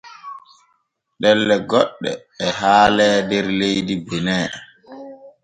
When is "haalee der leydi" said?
2.59-3.95